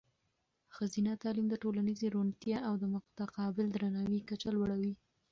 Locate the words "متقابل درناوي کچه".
2.93-4.49